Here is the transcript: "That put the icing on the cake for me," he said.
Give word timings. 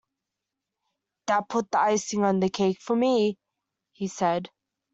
"That 1.27 1.47
put 1.47 1.69
the 1.69 1.79
icing 1.79 2.23
on 2.23 2.39
the 2.39 2.49
cake 2.49 2.81
for 2.81 2.95
me," 2.95 3.37
he 3.91 4.07
said. 4.07 4.49